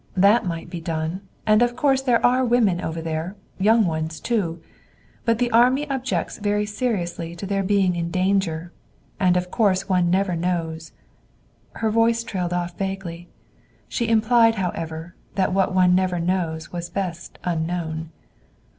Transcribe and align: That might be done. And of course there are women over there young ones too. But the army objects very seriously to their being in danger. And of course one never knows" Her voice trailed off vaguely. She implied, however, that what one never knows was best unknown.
That 0.17 0.47
might 0.47 0.67
be 0.71 0.81
done. 0.81 1.21
And 1.45 1.61
of 1.61 1.75
course 1.75 2.01
there 2.01 2.25
are 2.25 2.43
women 2.43 2.81
over 2.81 3.03
there 3.03 3.35
young 3.59 3.85
ones 3.85 4.19
too. 4.19 4.59
But 5.25 5.37
the 5.37 5.51
army 5.51 5.87
objects 5.91 6.39
very 6.39 6.65
seriously 6.65 7.35
to 7.35 7.45
their 7.45 7.61
being 7.61 7.95
in 7.95 8.09
danger. 8.09 8.71
And 9.19 9.37
of 9.37 9.51
course 9.51 9.87
one 9.87 10.09
never 10.09 10.35
knows" 10.35 10.91
Her 11.81 11.91
voice 11.91 12.23
trailed 12.23 12.51
off 12.51 12.79
vaguely. 12.79 13.27
She 13.87 14.07
implied, 14.09 14.55
however, 14.55 15.13
that 15.35 15.53
what 15.53 15.75
one 15.75 15.93
never 15.93 16.19
knows 16.19 16.71
was 16.71 16.89
best 16.89 17.37
unknown. 17.43 18.09